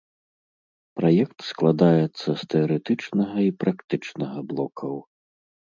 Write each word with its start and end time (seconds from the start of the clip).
Праект 0.99 1.37
складаецца 1.49 2.29
з 2.41 2.49
тэарэтычнага 2.55 3.37
і 3.51 3.55
практычнага 3.65 4.37
блокаў. 4.51 5.01